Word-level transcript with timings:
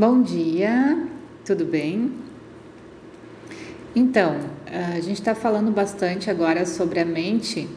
Bom 0.00 0.22
dia, 0.22 1.06
tudo 1.44 1.66
bem? 1.66 2.10
Então, 3.94 4.34
a 4.66 4.98
gente 4.98 5.20
está 5.20 5.34
falando 5.34 5.70
bastante 5.70 6.30
agora 6.30 6.64
sobre 6.64 7.00
a 7.00 7.04
mente 7.04 7.68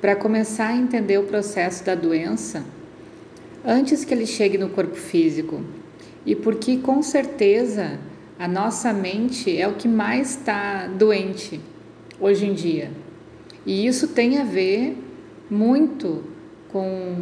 para 0.00 0.16
começar 0.16 0.70
a 0.70 0.76
entender 0.76 1.18
o 1.18 1.22
processo 1.22 1.84
da 1.84 1.94
doença 1.94 2.64
antes 3.64 4.04
que 4.04 4.12
ele 4.12 4.26
chegue 4.26 4.58
no 4.58 4.70
corpo 4.70 4.96
físico 4.96 5.62
e 6.26 6.34
porque 6.34 6.78
com 6.78 7.00
certeza 7.00 7.96
a 8.40 8.48
nossa 8.48 8.92
mente 8.92 9.56
é 9.56 9.68
o 9.68 9.74
que 9.74 9.86
mais 9.86 10.30
está 10.30 10.88
doente 10.88 11.60
hoje 12.18 12.44
em 12.44 12.54
dia 12.54 12.90
e 13.64 13.86
isso 13.86 14.08
tem 14.08 14.38
a 14.38 14.44
ver 14.44 14.98
muito 15.48 16.24
com 16.72 17.14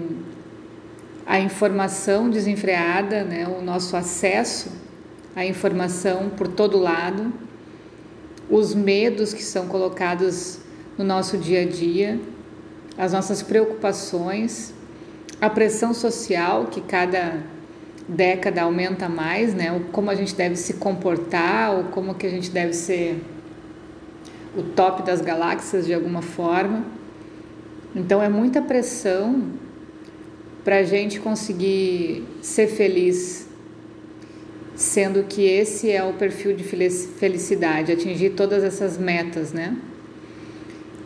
a 1.27 1.41
informação 1.41 2.28
desenfreada, 2.28 3.24
né, 3.24 3.46
o 3.46 3.62
nosso 3.62 3.96
acesso 3.96 4.70
à 5.34 5.45
informação 5.45 6.30
por 6.30 6.48
todo 6.48 6.78
lado, 6.78 7.33
os 8.48 8.74
medos 8.74 9.33
que 9.33 9.42
são 9.42 9.66
colocados 9.66 10.59
no 10.98 11.05
nosso 11.05 11.38
dia 11.38 11.62
a 11.62 11.66
dia, 11.66 12.20
as 12.97 13.12
nossas 13.12 13.42
preocupações, 13.42 14.74
a 15.41 15.48
pressão 15.48 15.95
social 15.95 16.66
que 16.66 16.80
cada 16.80 17.42
década 18.06 18.62
aumenta 18.62 19.09
mais, 19.09 19.55
né, 19.55 19.81
como 19.92 20.11
a 20.11 20.14
gente 20.14 20.34
deve 20.34 20.56
se 20.56 20.75
comportar 20.75 21.75
ou 21.75 21.84
como 21.84 22.14
que 22.14 22.27
a 22.27 22.31
gente 22.31 22.50
deve 22.50 22.75
ser 22.75 23.22
o 24.56 24.62
top 24.62 25.03
das 25.03 25.20
galáxias 25.20 25.86
de 25.86 25.94
alguma 25.94 26.22
forma. 26.22 26.84
Então 27.97 28.22
é 28.22 28.28
muita 28.28 28.61
pressão 28.61 29.42
para 30.64 30.78
a 30.78 30.82
gente 30.82 31.20
conseguir 31.20 32.24
ser 32.40 32.66
feliz, 32.68 33.46
sendo 34.74 35.24
que 35.24 35.42
esse 35.42 35.90
é 35.90 36.02
o 36.02 36.14
perfil 36.14 36.56
de 36.56 36.64
felicidade, 36.64 37.92
atingir 37.92 38.30
todas 38.30 38.64
essas 38.64 38.96
metas, 38.96 39.52
né? 39.52 39.76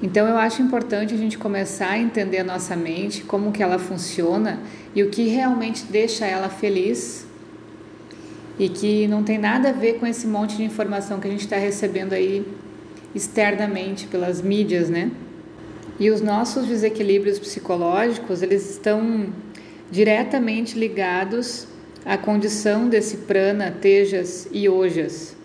Então 0.01 0.29
eu 0.29 0.37
acho 0.37 0.63
importante 0.63 1.13
a 1.13 1.17
gente 1.17 1.37
começar 1.37 1.91
a 1.91 1.99
entender 1.99 2.39
a 2.39 2.45
nossa 2.45 2.77
mente, 2.77 3.25
como 3.25 3.51
que 3.51 3.61
ela 3.61 3.81
funciona 3.81 4.61
e 4.95 5.03
o 5.03 5.11
que 5.11 5.27
realmente 5.27 5.85
deixa 5.87 6.25
ela 6.25 6.49
feliz 6.49 7.27
e 8.61 8.69
que 8.69 9.09
não 9.09 9.25
tem 9.25 9.39
nada 9.39 9.71
a 9.71 9.73
ver 9.73 9.95
com 9.95 10.07
esse 10.07 10.27
monte 10.27 10.57
de 10.57 10.63
informação 10.63 11.19
que 11.19 11.27
a 11.27 11.31
gente 11.31 11.45
está 11.45 11.57
recebendo 11.57 12.13
aí 12.13 12.47
externamente 13.13 14.07
pelas 14.07 14.41
mídias, 14.41 14.89
né? 14.89 15.11
E 15.99 16.11
os 16.11 16.21
nossos 16.21 16.67
desequilíbrios 16.67 17.41
psicológicos, 17.41 18.41
eles 18.41 18.71
estão 18.71 19.33
diretamente 19.91 20.79
ligados 20.79 21.67
à 22.05 22.17
condição 22.17 22.89
desse 22.89 23.19
prana, 23.19 23.71
tejas 23.71 24.49
e 24.53 24.69
ojas. 24.69 25.37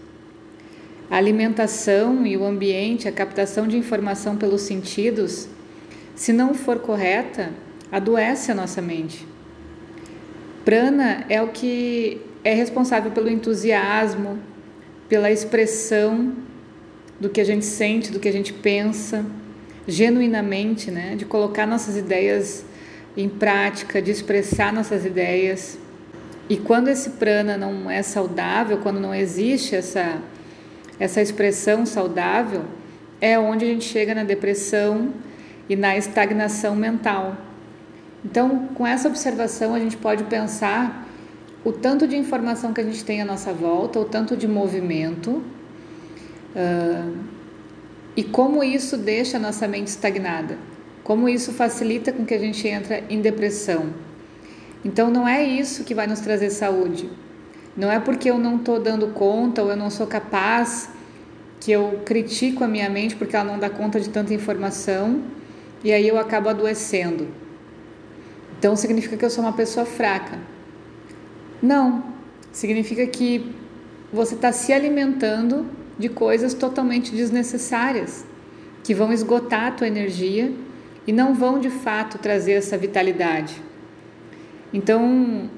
A 1.10 1.18
alimentação 1.18 2.26
e 2.26 2.36
o 2.36 2.44
ambiente, 2.44 3.08
a 3.08 3.12
captação 3.12 3.68
de 3.68 3.78
informação 3.78 4.36
pelos 4.36 4.62
sentidos, 4.62 5.48
se 6.16 6.34
não 6.34 6.54
for 6.54 6.80
correta, 6.80 7.52
adoece 7.92 8.52
a 8.52 8.56
nossa 8.56 8.82
mente. 8.82 9.28
Prana 10.66 11.26
é 11.30 11.42
o 11.42 11.50
que 11.50 12.22
é 12.44 12.54
responsável 12.54 13.12
pelo 13.12 13.30
entusiasmo, 13.30 14.40
pela 15.08 15.30
expressão 15.30 16.34
do 17.20 17.30
que 17.30 17.40
a 17.40 17.44
gente 17.44 17.66
sente, 17.66 18.12
do 18.12 18.20
que 18.20 18.28
a 18.28 18.32
gente 18.32 18.52
pensa, 18.52 19.26
genuinamente, 19.88 20.90
né? 20.90 21.16
de 21.16 21.26
colocar 21.26 21.66
nossas 21.66 21.98
ideias 21.98 22.66
em 23.16 23.30
prática, 23.30 24.02
de 24.02 24.12
expressar 24.12 24.74
nossas 24.74 25.06
ideias. 25.06 25.78
E 26.50 26.58
quando 26.58 26.88
esse 26.88 27.12
prana 27.12 27.58
não 27.58 27.90
é 27.90 28.02
saudável, 28.02 28.80
quando 28.80 29.00
não 29.00 29.14
existe 29.14 29.76
essa, 29.76 30.18
essa 31.00 31.22
expressão 31.22 31.86
saudável, 31.86 32.64
é 33.22 33.38
onde 33.40 33.66
a 33.66 33.68
gente 33.68 33.86
chega 33.86 34.14
na 34.14 34.24
depressão 34.24 35.14
e 35.70 35.76
na 35.76 35.96
estagnação 35.96 36.76
mental. 36.76 37.38
Então, 38.26 38.68
com 38.76 38.86
essa 38.86 39.08
observação, 39.08 39.74
a 39.74 39.80
gente 39.80 39.98
pode 39.98 40.24
pensar 40.26 41.08
o 41.64 41.72
tanto 41.72 42.08
de 42.08 42.18
informação 42.18 42.74
que 42.74 42.82
a 42.82 42.84
gente 42.84 43.04
tem 43.04 43.22
à 43.22 43.26
nossa 43.26 43.54
volta, 43.54 44.00
o 44.00 44.06
tanto 44.06 44.36
de 44.36 44.48
movimento, 44.48 45.42
uh, 46.56 47.18
e 48.16 48.24
como 48.24 48.64
isso 48.64 48.98
deixa 48.98 49.38
a 49.38 49.40
nossa 49.40 49.68
mente 49.68 49.88
estagnada. 49.88 50.58
Como 51.04 51.28
isso 51.28 51.52
facilita 51.52 52.12
com 52.12 52.26
que 52.26 52.34
a 52.34 52.40
gente 52.40 52.68
entre 52.68 53.04
em 53.10 53.22
depressão. 53.22 53.94
Então 54.86 55.10
não 55.10 55.28
é 55.28 55.44
isso 55.44 55.84
que 55.84 55.94
vai 55.94 56.08
nos 56.08 56.20
trazer 56.20 56.50
saúde. 56.50 57.10
Não 57.76 57.92
é 57.92 58.00
porque 58.00 58.30
eu 58.30 58.38
não 58.38 58.58
estou 58.58 58.80
dando 58.80 59.08
conta 59.08 59.64
ou 59.64 59.70
eu 59.70 59.76
não 59.76 59.90
sou 59.90 60.08
capaz 60.08 60.90
que 61.60 61.72
eu 61.72 62.02
critico 62.06 62.64
a 62.64 62.68
minha 62.68 62.90
mente 62.90 63.16
porque 63.16 63.36
ela 63.36 63.46
não 63.46 63.58
dá 63.58 63.70
conta 63.70 64.00
de 64.00 64.10
tanta 64.10 64.34
informação 64.34 65.24
e 65.84 65.92
aí 65.92 66.08
eu 66.08 66.18
acabo 66.20 66.50
adoecendo. 66.50 67.28
Então 68.60 68.76
significa 68.76 69.18
que 69.18 69.26
eu 69.26 69.30
sou 69.30 69.44
uma 69.44 69.54
pessoa 69.54 69.86
fraca. 69.86 70.38
Não, 71.62 72.04
significa 72.52 73.06
que 73.08 73.54
você 74.12 74.36
está 74.36 74.52
se 74.52 74.72
alimentando 74.72 75.66
de 75.98 76.10
coisas 76.10 76.54
totalmente 76.54 77.16
desnecessárias 77.16 78.26
que 78.84 78.94
vão 78.94 79.12
esgotar 79.12 79.68
a 79.68 79.72
tua 79.72 79.88
energia 79.88 80.54
e 81.06 81.12
não 81.12 81.34
vão 81.34 81.60
de 81.60 81.70
fato 81.70 82.18
trazer 82.18 82.54
essa 82.54 82.78
vitalidade. 82.78 83.62
Então, 84.74 85.50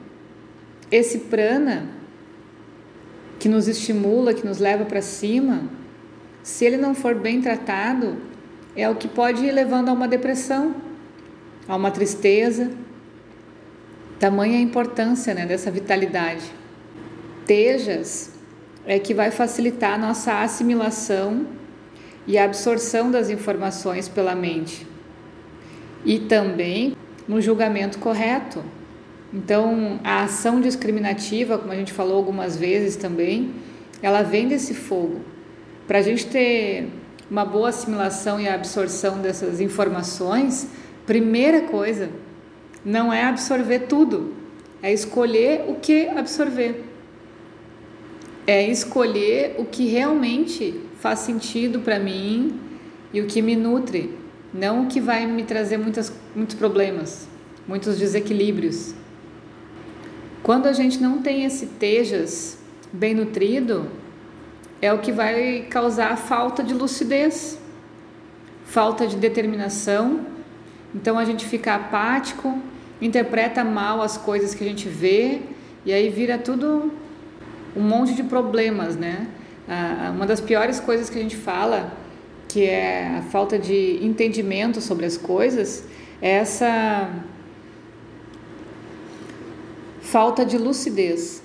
esse 0.92 1.20
prana 1.20 1.88
que 3.40 3.48
nos 3.48 3.68
estimula, 3.68 4.34
que 4.34 4.46
nos 4.46 4.58
leva 4.58 4.86
para 4.86 5.02
cima, 5.02 5.64
se 6.42 6.66
ele 6.66 6.78
não 6.78 6.96
for 6.96 7.16
bem 7.16 7.42
tratado, 7.42 8.18
é 8.76 8.90
o 8.90 8.96
que 8.96 9.08
pode 9.08 9.46
ir 9.46 9.52
levando 9.52 9.90
a 9.90 9.94
uma 9.94 10.08
depressão, 10.08 10.76
a 11.68 11.76
uma 11.76 11.92
tristeza. 11.92 12.72
Tamanha 14.20 14.58
a 14.58 14.62
importância 14.62 15.34
né, 15.34 15.46
dessa 15.46 15.70
vitalidade. 15.70 16.46
Tejas 17.46 18.32
é 18.86 18.98
que 18.98 19.14
vai 19.14 19.30
facilitar 19.30 19.94
a 19.94 19.98
nossa 19.98 20.42
assimilação 20.42 21.46
e 22.26 22.38
a 22.38 22.46
absorção 22.46 23.12
das 23.12 23.30
informações 23.30 24.08
pela 24.08 24.34
mente 24.34 24.95
e 26.06 26.20
também 26.20 26.96
no 27.28 27.42
julgamento 27.42 27.98
correto. 27.98 28.64
Então, 29.34 30.00
a 30.04 30.24
ação 30.24 30.62
discriminativa, 30.62 31.58
como 31.58 31.74
a 31.74 31.76
gente 31.76 31.92
falou 31.92 32.16
algumas 32.16 32.56
vezes 32.56 32.96
também, 32.96 33.54
ela 34.02 34.22
vem 34.22 34.48
desse 34.48 34.74
fogo. 34.74 35.22
Para 35.88 36.00
a 36.00 36.02
gente 36.02 36.28
ter 36.28 36.90
uma 37.30 37.44
boa 37.44 37.70
assimilação 37.70 38.40
e 38.40 38.48
absorção 38.48 39.20
dessas 39.20 39.60
informações, 39.60 40.70
primeira 41.06 41.62
coisa, 41.62 42.10
não 42.84 43.12
é 43.12 43.24
absorver 43.24 43.80
tudo, 43.80 44.36
é 44.82 44.94
escolher 44.94 45.66
o 45.68 45.76
que 45.76 46.08
absorver. 46.10 46.84
É 48.48 48.70
escolher 48.70 49.56
o 49.58 49.66
que 49.66 49.88
realmente 49.88 50.82
faz 51.00 51.20
sentido 51.20 51.80
para 51.80 51.98
mim 51.98 52.60
e 53.12 53.20
o 53.20 53.26
que 53.26 53.42
me 53.42 53.56
nutre 53.56 54.25
não 54.56 54.84
o 54.84 54.88
que 54.88 55.02
vai 55.02 55.26
me 55.26 55.44
trazer 55.44 55.78
muitas, 55.78 56.14
muitos 56.34 56.56
problemas, 56.56 57.28
muitos 57.68 58.00
desequilíbrios. 58.00 58.96
Quando 60.42 60.68
a 60.68 60.74
gente 60.74 61.02
não 61.02 61.22
tem 61.22 61.44
esse 61.44 61.66
tejas 61.66 62.58
bem 62.94 63.14
nutrido, 63.14 63.88
é 64.82 64.94
o 64.94 65.00
que 65.00 65.12
vai 65.12 65.68
causar 65.70 66.16
falta 66.18 66.64
de 66.64 66.74
lucidez, 66.74 67.60
falta 68.64 69.06
de 69.06 69.18
determinação. 69.18 70.26
Então 70.94 71.20
a 71.20 71.26
gente 71.26 71.46
fica 71.46 71.76
apático, 71.76 72.58
interpreta 73.02 73.62
mal 73.64 74.02
as 74.02 74.18
coisas 74.18 74.56
que 74.56 74.64
a 74.64 74.68
gente 74.68 74.88
vê 74.88 75.42
e 75.86 75.92
aí 75.92 76.10
vira 76.10 76.38
tudo 76.38 76.94
um 77.76 77.82
monte 77.82 78.14
de 78.14 78.24
problemas, 78.24 78.96
né? 78.96 79.28
Uma 80.14 80.26
das 80.26 80.40
piores 80.40 80.80
coisas 80.80 81.10
que 81.10 81.20
a 81.20 81.22
gente 81.22 81.36
fala 81.36 81.92
que 82.56 82.64
é 82.64 83.18
a 83.18 83.22
falta 83.22 83.60
de 83.60 84.00
entendimento 84.02 84.80
sobre 84.80 85.06
as 85.06 85.18
coisas, 85.18 85.84
é 86.22 86.32
essa 86.36 87.14
falta 90.00 90.46
de 90.46 90.58
lucidez. 90.58 91.44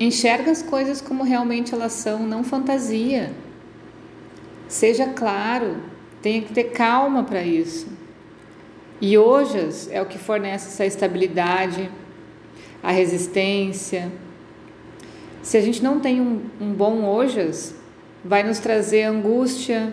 Enxerga 0.00 0.50
as 0.50 0.62
coisas 0.62 1.00
como 1.00 1.22
realmente 1.22 1.72
elas 1.72 1.92
são, 1.92 2.26
não 2.26 2.42
fantasia. 2.42 3.30
Seja 4.66 5.06
claro, 5.06 5.76
tenha 6.20 6.42
que 6.42 6.52
ter 6.52 6.72
calma 6.72 7.22
para 7.22 7.44
isso. 7.44 7.86
E 9.00 9.16
hoje 9.16 9.58
é 9.92 10.02
o 10.02 10.06
que 10.06 10.18
fornece 10.18 10.70
essa 10.70 10.84
estabilidade, 10.84 11.88
a 12.82 12.90
resistência. 12.90 14.10
Se 15.40 15.56
a 15.56 15.60
gente 15.60 15.80
não 15.80 16.00
tem 16.00 16.20
um, 16.20 16.42
um 16.60 16.72
bom 16.72 17.04
hojas, 17.04 17.78
vai 18.24 18.42
nos 18.42 18.58
trazer 18.58 19.04
angústia 19.04 19.92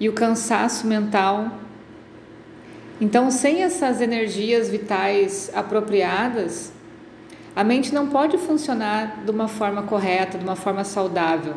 e 0.00 0.08
o 0.08 0.12
cansaço 0.12 0.86
mental. 0.86 1.52
Então, 3.00 3.30
sem 3.30 3.62
essas 3.62 4.00
energias 4.00 4.68
vitais 4.68 5.50
apropriadas, 5.54 6.72
A 7.56 7.64
mente 7.64 7.94
não 7.94 8.08
pode 8.08 8.36
funcionar 8.36 9.24
de 9.24 9.30
uma 9.30 9.48
forma 9.48 9.82
correta, 9.82 10.36
de 10.36 10.44
uma 10.44 10.56
forma 10.56 10.84
saudável. 10.84 11.54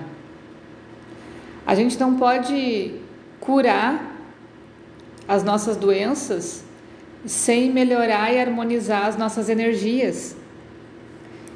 A 1.67 1.75
gente 1.75 1.99
não 1.99 2.15
pode 2.15 2.93
curar 3.41 4.15
as 5.27 5.43
nossas 5.43 5.75
doenças 5.75 6.63
sem 7.25 7.69
melhorar 7.69 8.31
e 8.31 8.39
harmonizar 8.39 9.07
as 9.07 9.17
nossas 9.17 9.49
energias. 9.49 10.37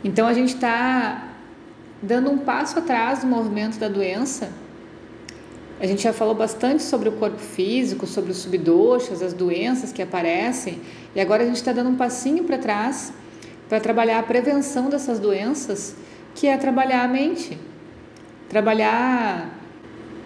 Então 0.03 0.27
a 0.27 0.33
gente 0.33 0.55
está 0.55 1.32
dando 2.03 2.29
um 2.29 2.37
passo 2.37 2.77
atrás 2.77 3.23
no 3.23 3.29
movimento 3.29 3.79
da 3.79 3.87
doença. 3.87 4.51
A 5.79 5.87
gente 5.87 6.03
já 6.03 6.11
falou 6.11 6.35
bastante 6.35 6.83
sobre 6.83 7.07
o 7.07 7.13
corpo 7.13 7.39
físico, 7.39 8.05
sobre 8.05 8.31
os 8.31 8.37
subdoxas, 8.37 9.21
as 9.21 9.33
doenças 9.33 9.93
que 9.93 10.01
aparecem, 10.01 10.81
e 11.15 11.21
agora 11.21 11.43
a 11.43 11.45
gente 11.45 11.55
está 11.55 11.71
dando 11.71 11.89
um 11.89 11.95
passinho 11.95 12.43
para 12.43 12.57
trás 12.57 13.13
para 13.69 13.79
trabalhar 13.79 14.19
a 14.19 14.23
prevenção 14.23 14.89
dessas 14.89 15.17
doenças, 15.17 15.95
que 16.35 16.45
é 16.47 16.57
trabalhar 16.57 17.03
a 17.03 17.07
mente, 17.07 17.57
trabalhar 18.49 19.49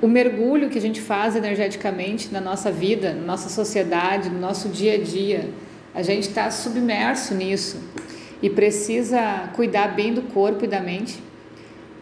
o 0.01 0.07
mergulho 0.07 0.69
que 0.69 0.77
a 0.77 0.81
gente 0.81 0.99
faz 0.99 1.35
energeticamente 1.35 2.33
na 2.33 2.41
nossa 2.41 2.71
vida, 2.71 3.13
na 3.13 3.21
nossa 3.21 3.49
sociedade, 3.49 4.29
no 4.29 4.39
nosso 4.39 4.69
dia 4.69 4.95
a 4.95 4.97
dia. 4.97 5.49
A 5.93 6.01
gente 6.01 6.27
está 6.27 6.49
submerso 6.51 7.33
nisso 7.35 7.79
e 8.41 8.49
precisa 8.49 9.49
cuidar 9.55 9.95
bem 9.95 10.13
do 10.13 10.23
corpo 10.23 10.65
e 10.65 10.67
da 10.67 10.81
mente 10.81 11.26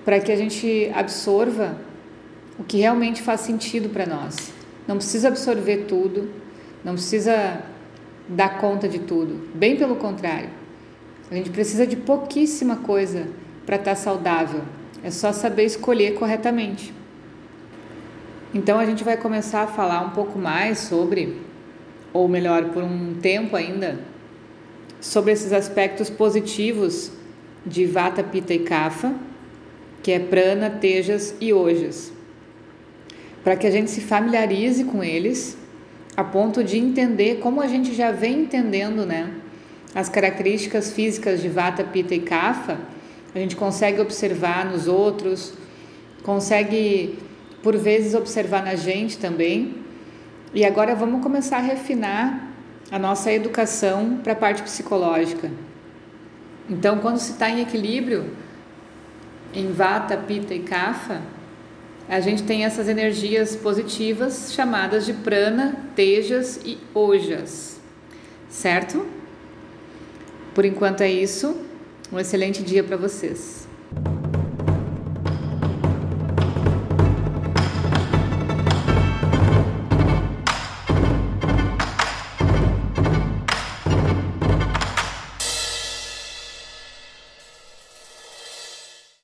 para 0.05 0.19
que 0.19 0.31
a 0.31 0.35
gente 0.35 0.91
absorva 0.93 1.75
o 2.57 2.63
que 2.63 2.77
realmente 2.77 3.23
faz 3.23 3.41
sentido 3.41 3.89
para 3.89 4.05
nós. 4.05 4.53
Não 4.87 4.97
precisa 4.97 5.29
absorver 5.29 5.85
tudo, 5.87 6.29
não 6.83 6.93
precisa 6.93 7.63
dar 8.29 8.59
conta 8.59 8.87
de 8.87 8.99
tudo. 8.99 9.49
Bem 9.55 9.75
pelo 9.75 9.95
contrário. 9.95 10.49
A 11.29 11.33
gente 11.33 11.49
precisa 11.49 11.87
de 11.87 11.95
pouquíssima 11.95 12.77
coisa 12.77 13.27
para 13.65 13.77
estar 13.77 13.91
tá 13.91 13.95
saudável. 13.95 14.61
É 15.03 15.09
só 15.09 15.33
saber 15.33 15.65
escolher 15.65 16.13
corretamente. 16.13 16.93
Então 18.53 18.79
a 18.79 18.85
gente 18.85 19.03
vai 19.03 19.17
começar 19.17 19.63
a 19.63 19.67
falar 19.67 20.01
um 20.01 20.11
pouco 20.11 20.37
mais 20.37 20.79
sobre, 20.79 21.41
ou 22.13 22.27
melhor, 22.27 22.65
por 22.69 22.83
um 22.83 23.15
tempo 23.15 23.55
ainda, 23.55 23.99
sobre 25.01 25.31
esses 25.31 25.51
aspectos 25.51 26.09
positivos 26.09 27.11
de 27.65 27.85
Vata, 27.85 28.23
Pitta 28.23 28.53
e 28.53 28.59
Kapha, 28.59 29.13
que 30.05 30.11
é 30.11 30.19
Prana, 30.19 30.69
Tejas 30.69 31.33
e 31.41 31.51
Ojas, 31.51 32.13
para 33.43 33.55
que 33.55 33.65
a 33.65 33.71
gente 33.71 33.89
se 33.89 34.01
familiarize 34.01 34.83
com 34.83 35.03
eles, 35.03 35.57
a 36.15 36.23
ponto 36.23 36.63
de 36.63 36.77
entender 36.77 37.39
como 37.39 37.59
a 37.59 37.65
gente 37.65 37.91
já 37.91 38.11
vem 38.11 38.41
entendendo, 38.41 39.03
né? 39.03 39.31
As 39.95 40.07
características 40.07 40.91
físicas 40.91 41.41
de 41.41 41.49
Vata, 41.49 41.83
Pitta 41.83 42.13
e 42.13 42.19
Kapha, 42.19 42.77
a 43.33 43.39
gente 43.39 43.55
consegue 43.55 43.99
observar 43.99 44.67
nos 44.67 44.87
outros, 44.87 45.55
consegue 46.21 47.17
por 47.63 47.75
vezes 47.75 48.13
observar 48.13 48.63
na 48.63 48.75
gente 48.75 49.17
também. 49.17 49.73
E 50.53 50.63
agora 50.63 50.93
vamos 50.93 51.23
começar 51.23 51.57
a 51.57 51.61
refinar 51.61 52.47
a 52.91 52.99
nossa 52.99 53.31
educação 53.31 54.19
para 54.23 54.33
a 54.33 54.35
parte 54.35 54.61
psicológica. 54.61 55.49
Então, 56.69 56.99
quando 56.99 57.17
se 57.17 57.31
está 57.31 57.49
em 57.49 57.61
equilíbrio, 57.61 58.44
em 59.55 59.71
Vata, 59.71 60.17
Pitta 60.17 60.53
e 60.53 60.59
Kapha, 60.59 61.21
a 62.07 62.19
gente 62.19 62.43
tem 62.43 62.65
essas 62.65 62.87
energias 62.87 63.55
positivas 63.55 64.51
chamadas 64.53 65.05
de 65.05 65.13
Prana, 65.13 65.75
Tejas 65.95 66.59
e 66.63 66.77
Ojas, 66.93 67.79
certo? 68.49 69.05
Por 70.53 70.65
enquanto 70.65 71.01
é 71.01 71.09
isso. 71.09 71.61
Um 72.11 72.19
excelente 72.19 72.61
dia 72.61 72.83
para 72.83 72.95
vocês. 72.95 73.64